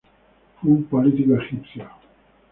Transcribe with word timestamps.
Fue 0.59 0.71
un 0.71 0.85
político 0.85 1.35
egipcio. 1.35 1.87